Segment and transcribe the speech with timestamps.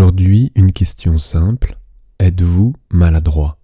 [0.00, 1.74] Aujourd'hui, une question simple.
[2.20, 3.58] Êtes-vous maladroit?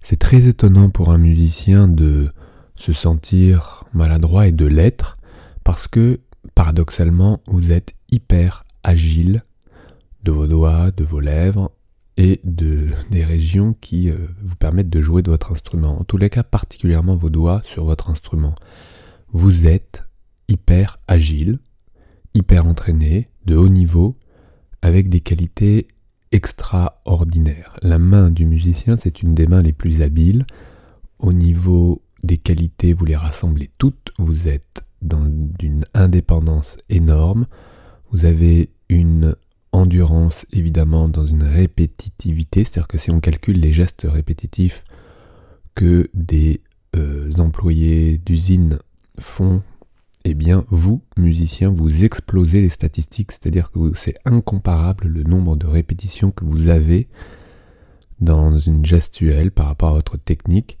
[0.00, 2.32] C'est très étonnant pour un musicien de
[2.76, 5.18] se sentir maladroit et de l'être
[5.64, 6.20] parce que,
[6.54, 9.44] paradoxalement, vous êtes hyper agile
[10.22, 11.70] de vos doigts, de vos lèvres
[12.16, 16.00] et de, des régions qui euh, vous permettent de jouer de votre instrument.
[16.00, 18.54] En tous les cas, particulièrement vos doigts sur votre instrument.
[19.30, 20.04] Vous êtes
[20.48, 21.58] hyper agile,
[22.32, 24.16] hyper entraîné, de haut niveau,
[24.86, 25.88] avec des qualités
[26.30, 27.76] extraordinaires.
[27.82, 30.46] La main du musicien, c'est une des mains les plus habiles.
[31.18, 34.12] Au niveau des qualités, vous les rassemblez toutes.
[34.16, 35.28] Vous êtes dans
[35.60, 37.46] une indépendance énorme.
[38.12, 39.34] Vous avez une
[39.72, 44.84] endurance évidemment dans une répétitivité, c'est-à-dire que si on calcule les gestes répétitifs
[45.74, 46.60] que des
[46.94, 48.78] euh, employés d'usine
[49.18, 49.62] font,
[50.28, 55.66] eh bien vous, musiciens, vous explosez les statistiques, c'est-à-dire que c'est incomparable le nombre de
[55.66, 57.08] répétitions que vous avez
[58.18, 60.78] dans une gestuelle par rapport à votre technique.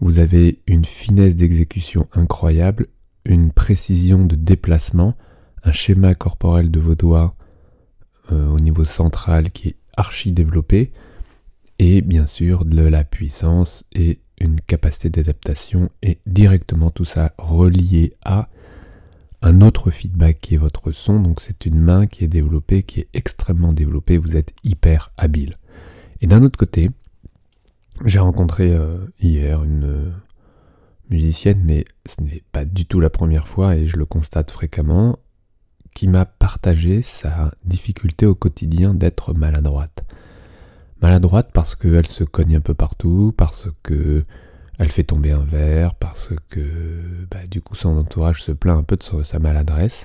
[0.00, 2.86] Vous avez une finesse d'exécution incroyable,
[3.26, 5.16] une précision de déplacement,
[5.64, 7.36] un schéma corporel de vos doigts
[8.32, 10.92] euh, au niveau central qui est archi développé,
[11.78, 18.14] et bien sûr de la puissance et une capacité d'adaptation, et directement tout ça relié
[18.24, 18.48] à
[19.42, 23.00] un autre feedback qui est votre son, donc c'est une main qui est développée, qui
[23.00, 25.56] est extrêmement développée, vous êtes hyper habile.
[26.20, 26.90] Et d'un autre côté,
[28.04, 30.12] j'ai rencontré euh, hier une,
[31.12, 35.18] musicienne, mais ce n'est pas du tout la première fois et je le constate fréquemment,
[35.94, 40.04] qui m'a partagé sa difficulté au quotidien d'être maladroite.
[41.02, 44.24] Maladroite parce qu'elle se cogne un peu partout, parce que
[44.82, 46.60] elle fait tomber un verre, parce que
[47.30, 50.04] bah, du coup son entourage se plaint un peu de sa maladresse,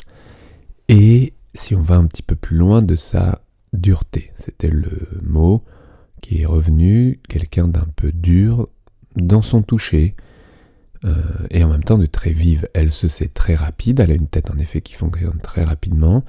[0.87, 3.41] et si on va un petit peu plus loin de sa
[3.73, 5.63] dureté, c'était le mot
[6.21, 8.69] qui est revenu, quelqu'un d'un peu dur
[9.15, 10.15] dans son toucher,
[11.05, 11.13] euh,
[11.51, 12.67] et en même temps de très vive.
[12.73, 16.23] Elle se sait très rapide, elle a une tête en effet qui fonctionne très rapidement,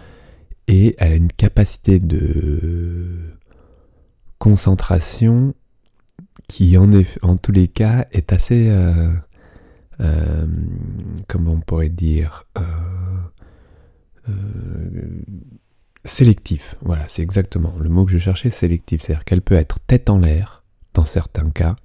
[0.67, 3.19] et elle a une capacité de
[4.39, 5.55] concentration
[6.47, 9.13] qui en, tous les cas est assez, euh,
[10.01, 10.47] euh,
[11.27, 12.45] comment on pourrait dire,
[16.05, 16.77] sélectif.
[16.83, 19.03] Voilà, c'est exactement le mot que je cherchais, sélectif.
[19.03, 20.63] C'est-à-dire qu'elle peut être tête en l'air
[20.95, 21.77] dans certains cas,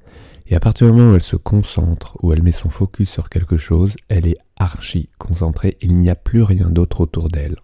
[0.47, 3.29] et à partir du moment où elle se concentre, où elle met son focus sur
[3.29, 7.55] quelque chose, elle est archi concentrée, il n'y a plus rien d'autre autour d'elle.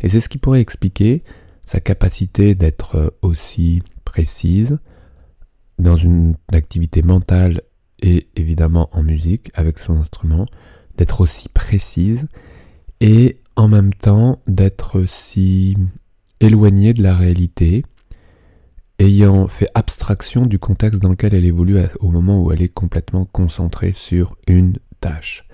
[0.00, 1.22] Et c'est ce qui pourrait expliquer
[1.64, 4.78] sa capacité d'être aussi précise
[5.78, 7.62] dans une activité mentale
[8.02, 10.46] et évidemment en musique avec son instrument,
[10.96, 12.26] d'être aussi précise
[13.00, 15.76] et en même temps d'être si
[16.40, 17.84] éloignée de la réalité,
[18.98, 23.24] ayant fait abstraction du contexte dans lequel elle évolue au moment où elle est complètement
[23.24, 25.46] concentrée sur une tâche.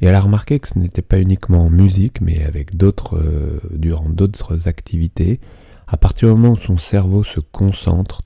[0.00, 3.60] Et elle a remarqué que ce n'était pas uniquement en musique, mais avec d'autres, euh,
[3.72, 5.40] durant d'autres activités,
[5.86, 8.22] à partir du moment où son cerveau se concentre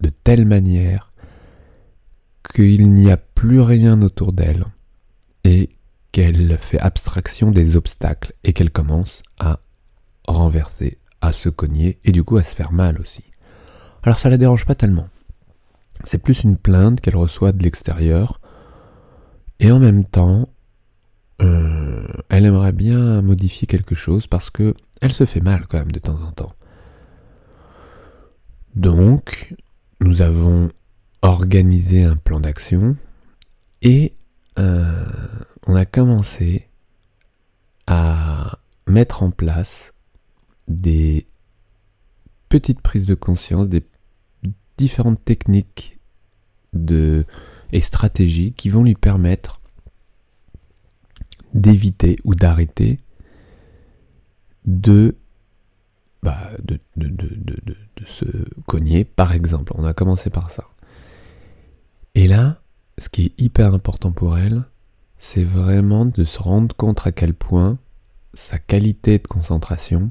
[0.00, 1.12] de telle manière
[2.54, 4.64] qu'il n'y a plus rien autour d'elle
[5.44, 5.70] et
[6.12, 9.60] qu'elle fait abstraction des obstacles et qu'elle commence à
[10.26, 13.24] renverser, à se cogner et du coup à se faire mal aussi.
[14.02, 15.08] Alors ça la dérange pas tellement.
[16.04, 18.40] C'est plus une plainte qu'elle reçoit de l'extérieur.
[19.58, 20.48] Et en même temps,
[21.42, 25.92] euh, elle aimerait bien modifier quelque chose parce que elle se fait mal quand même
[25.92, 26.52] de temps en temps.
[28.74, 29.54] Donc,
[30.06, 30.70] nous avons
[31.22, 32.96] organisé un plan d'action
[33.82, 34.14] et
[34.58, 35.04] euh,
[35.66, 36.68] on a commencé
[37.88, 39.92] à mettre en place
[40.68, 41.26] des
[42.48, 43.82] petites prises de conscience, des
[44.76, 45.98] différentes techniques
[47.72, 49.60] et stratégies qui vont lui permettre
[51.52, 53.00] d'éviter ou d'arrêter
[54.66, 55.16] de,
[56.26, 56.80] bah, de,
[58.08, 58.24] se
[58.66, 59.72] cogner, par exemple.
[59.76, 60.64] On a commencé par ça.
[62.16, 62.60] Et là,
[62.98, 64.64] ce qui est hyper important pour elle,
[65.18, 67.78] c'est vraiment de se rendre compte à quel point
[68.34, 70.10] sa qualité de concentration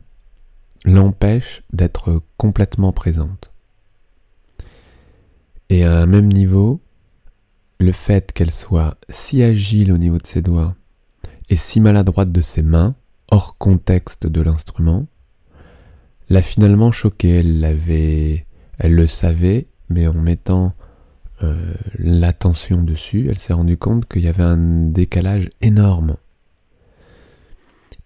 [0.85, 3.51] l'empêche d'être complètement présente.
[5.69, 6.79] Et à un même niveau,
[7.81, 10.75] le fait qu'elle soit si agile au niveau de ses doigts
[11.49, 12.95] et si maladroite de ses mains,
[13.31, 15.07] hors contexte de l'instrument,
[16.29, 17.39] l'a finalement choquée.
[17.39, 18.45] Elle l'avait,
[18.77, 20.73] elle le savait, mais en mettant
[21.43, 26.15] euh, l'attention dessus, elle s'est rendue compte qu'il y avait un décalage énorme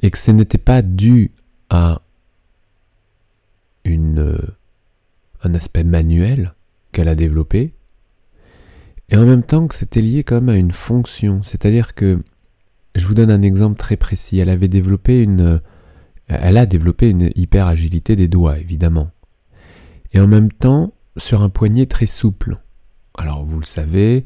[0.01, 1.31] et que ce n'était pas dû
[1.69, 2.01] à
[3.83, 4.37] une
[5.43, 6.53] un aspect manuel
[6.91, 7.73] qu'elle a développé,
[9.09, 11.41] et en même temps que c'était lié quand même à une fonction.
[11.43, 12.19] C'est-à-dire que,
[12.95, 15.61] je vous donne un exemple très précis, elle avait développé une,
[16.29, 19.09] elle a développé une hyper agilité des doigts, évidemment.
[20.13, 22.59] Et en même temps, sur un poignet très souple.
[23.17, 24.25] Alors vous le savez,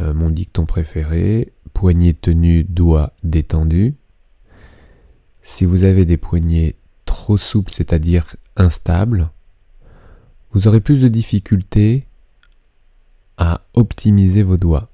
[0.00, 3.94] euh, mon dicton préféré, poignet tenu, doigt détendu.
[5.42, 9.30] Si vous avez des poignets trop souples, c'est-à-dire instables,
[10.52, 12.06] vous aurez plus de difficultés
[13.38, 14.90] à optimiser vos doigts.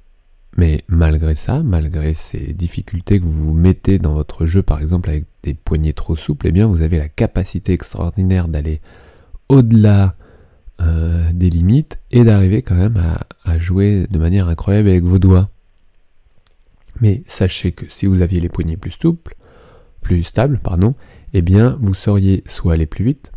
[0.57, 5.11] Mais malgré ça, malgré ces difficultés que vous vous mettez dans votre jeu, par exemple
[5.11, 8.81] avec des poignets trop souples, eh bien vous avez la capacité extraordinaire d'aller
[9.49, 10.15] au-delà
[10.81, 13.03] euh, des limites et d'arriver quand même
[13.45, 15.49] à, jouer de manière incroyable avec vos doigts.
[17.01, 19.37] Mais sachez que si vous aviez les poignets plus souples,
[20.03, 20.95] plus stables, pardon,
[21.33, 23.33] eh bien vous sauriez soit aller plus vite,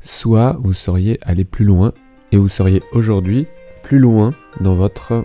[0.00, 1.92] soit vous sauriez aller plus loin
[2.32, 3.46] et vous seriez aujourd'hui
[3.84, 4.30] plus loin
[4.60, 5.24] dans votre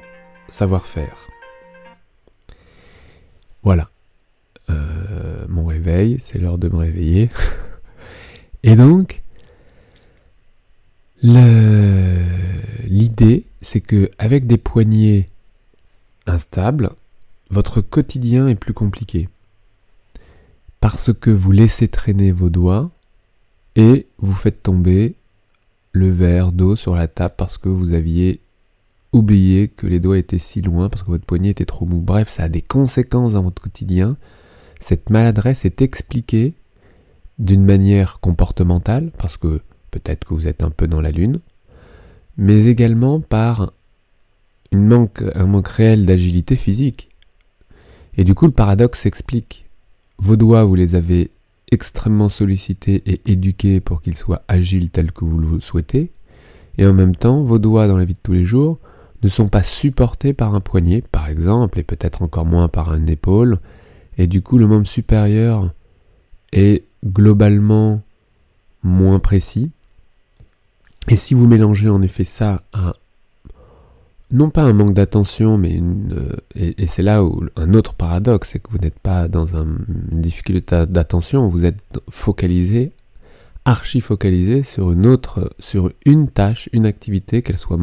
[0.50, 1.31] savoir-faire.
[3.64, 3.90] Voilà.
[4.70, 7.30] Euh, mon réveil, c'est l'heure de me réveiller.
[8.64, 9.24] Et donc,
[12.92, 15.28] l'idée, c'est que avec des poignets
[16.26, 16.92] instables,
[17.50, 19.30] votre quotidien est plus compliqué.
[20.80, 22.90] Parce que vous laissez traîner vos doigts
[23.76, 25.16] et vous faites tomber
[25.92, 28.40] le verre d'eau sur la table parce que vous aviez
[29.14, 32.00] oublier que les doigts étaient si loin parce que votre poignet était trop mou.
[32.00, 34.18] Bref, ça a des conséquences dans votre quotidien.
[34.80, 36.54] Cette maladresse est expliquée
[37.38, 41.40] d'une manière comportementale, parce que peut-être que vous êtes un peu dans la lune,
[42.38, 43.74] mais également par
[44.72, 47.10] manque, un manque réel d'agilité physique.
[48.18, 49.66] Et du coup, le paradoxe s'explique.
[50.18, 51.32] Vos doigts, vous les avez
[51.72, 56.12] extrêmement sollicités et éduqués pour qu'ils soient agiles tels que vous le souhaitez,
[56.78, 58.80] et en même temps, vos doigts dans la vie de tous les jours,
[59.24, 63.06] ne sont pas supportés par un poignet, par exemple, et peut-être encore moins par un
[63.08, 63.60] épaule,
[64.18, 65.74] et du coup le membre supérieur
[66.52, 68.02] est globalement
[68.84, 69.72] moins précis.
[71.08, 72.94] Et si vous mélangez en effet ça à
[74.32, 78.52] non pas un manque d'attention, mais une, euh, et, c'est là où un autre paradoxe,
[78.54, 79.86] c'est que vous n'êtes pas dans une
[80.22, 82.94] difficulté d'attention, vous êtes focalisé
[83.66, 87.78] archi focalisé sur une autre, sur une tâche, une activité, qu'elle soit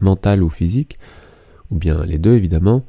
[0.00, 0.98] mentale ou physique,
[1.70, 2.84] ou bien les deux évidemment,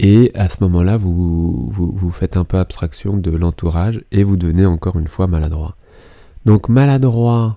[0.00, 4.64] et à ce moment-là, vous, vous, faites un peu abstraction de l'entourage et vous devenez
[4.64, 5.76] encore une fois maladroit.
[6.44, 7.56] Donc maladroit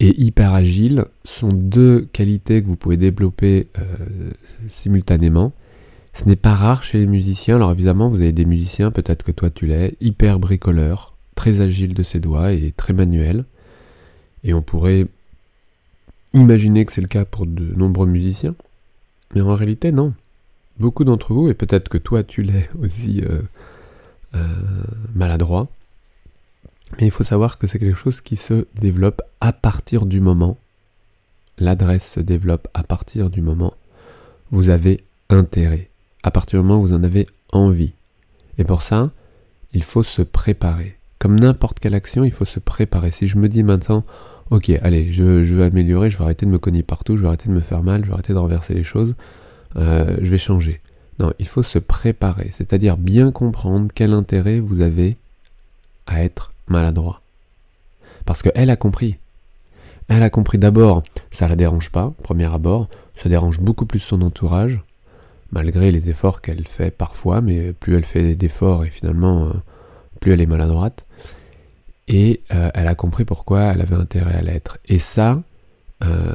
[0.00, 4.30] et hyper agile sont deux qualités que vous pouvez développer euh,
[4.68, 5.52] simultanément.
[6.14, 7.56] Ce n'est pas rare chez les musiciens.
[7.56, 11.94] Alors évidemment, vous avez des musiciens, peut-être que toi tu l'es, hyper bricoleurs, très agile
[11.94, 13.44] de ses doigts et très manuel.
[14.42, 15.06] Et on pourrait
[16.32, 18.56] imaginer que c'est le cas pour de nombreux musiciens.
[19.34, 20.14] Mais en réalité, non.
[20.80, 23.42] Beaucoup d'entre vous, et peut-être que toi tu l'es aussi euh,
[24.34, 24.46] euh,
[25.14, 25.68] maladroit,
[26.98, 30.58] mais il faut savoir que c'est quelque chose qui se développe à partir du moment.
[31.58, 33.74] L'adresse se développe à partir du moment
[34.50, 35.90] vous avez intérêt,
[36.24, 37.92] à partir du moment où vous en avez envie.
[38.56, 39.10] Et pour ça,
[39.72, 43.10] il faut se préparer comme n'importe quelle action, il faut se préparer.
[43.10, 44.04] Si je me dis maintenant,
[44.50, 47.48] ok, allez, je, veux améliorer, je vais arrêter de me cogner partout, je vais arrêter
[47.48, 49.14] de me faire mal, je vais arrêter de renverser les choses,
[49.76, 50.80] euh, je vais changer.
[51.18, 55.16] Non, il faut se préparer, c'est-à-dire bien comprendre quel intérêt vous avez
[56.06, 57.20] à être maladroit.
[58.24, 59.18] Parce qu'elle a compris.
[60.06, 62.88] Elle a compris d'abord, ça la dérange pas, premier abord,
[63.22, 64.80] ça dérange beaucoup plus son entourage,
[65.50, 69.52] malgré les efforts qu'elle fait parfois, mais plus elle fait d'efforts et finalement euh,
[70.18, 71.04] plus elle est maladroite.
[72.08, 74.78] Et euh, elle a compris pourquoi elle avait intérêt à l'être.
[74.86, 75.42] Et ça,
[76.02, 76.34] euh,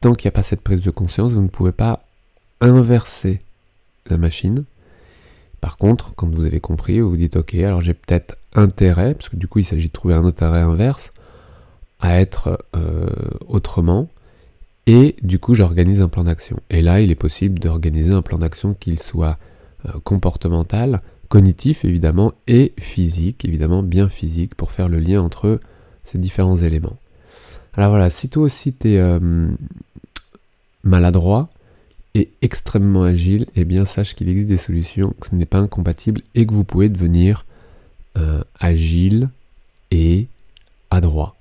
[0.00, 2.04] tant qu'il n'y a pas cette prise de conscience, vous ne pouvez pas
[2.60, 3.40] inverser
[4.08, 4.64] la machine.
[5.60, 9.28] Par contre, quand vous avez compris, vous vous dites ok, alors j'ai peut-être intérêt, parce
[9.28, 11.10] que du coup il s'agit de trouver un autre arrêt inverse,
[12.00, 13.08] à être euh,
[13.48, 14.08] autrement.
[14.86, 16.60] Et du coup, j'organise un plan d'action.
[16.68, 19.38] Et là, il est possible d'organiser un plan d'action qu'il soit
[20.02, 25.60] comportemental, cognitif évidemment et physique, évidemment bien physique, pour faire le lien entre
[26.04, 26.96] ces différents éléments.
[27.74, 29.48] Alors voilà, si toi aussi tu es euh,
[30.82, 31.48] maladroit
[32.14, 36.20] et extrêmement agile, eh bien sache qu'il existe des solutions, que ce n'est pas incompatible
[36.34, 37.44] et que vous pouvez devenir
[38.16, 39.28] euh, agile
[39.90, 40.28] et
[40.90, 41.34] adroit.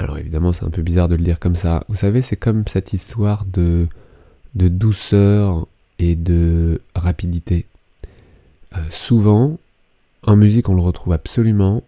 [0.00, 1.84] Alors évidemment c'est un peu bizarre de le dire comme ça.
[1.88, 3.88] Vous savez, c'est comme cette histoire de
[4.54, 5.66] douceur
[5.98, 7.66] et de rapidité.
[8.76, 9.58] Euh, souvent,
[10.22, 11.82] en musique, on le retrouve absolument.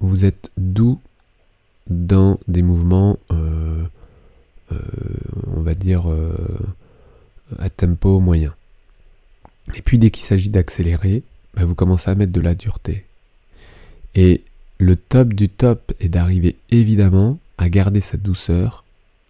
[0.00, 1.00] Vous êtes doux
[1.88, 3.84] dans des mouvements euh,
[5.54, 6.06] on va dire,
[7.58, 8.54] à tempo moyen.
[9.74, 11.22] Et puis dès qu'il s'agit d'accélérer,
[11.54, 13.04] bah, vous commencez à mettre de la dureté.
[14.14, 14.42] Et
[14.78, 18.84] le top du top est d'arriver évidemment à garder sa douceur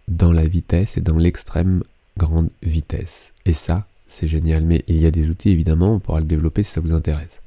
[0.07, 1.83] dans la vitesse et dans l'extrême
[2.17, 3.31] grande vitesse.
[3.45, 4.63] Et ça, c'est génial.
[4.63, 7.41] Mais il y a des outils, évidemment, on pourra le développer si ça vous intéresse.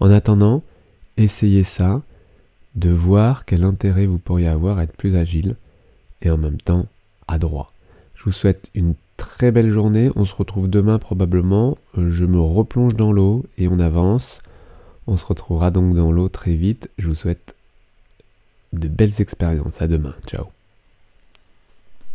[0.00, 0.62] En attendant,
[1.16, 2.02] essayez ça,
[2.74, 5.56] de voir quel intérêt vous pourriez avoir à être plus agile
[6.22, 6.86] et en même temps
[7.26, 7.72] adroit.
[8.14, 10.10] Je vous souhaite une très belle journée.
[10.16, 11.78] On se retrouve demain probablement.
[11.96, 14.40] Je me replonge dans l'eau et on avance.
[15.06, 16.90] On se retrouvera donc dans l'eau très vite.
[16.98, 17.54] Je vous souhaite
[18.72, 19.80] de belles expériences.
[19.80, 20.14] À demain.
[20.26, 20.55] Ciao.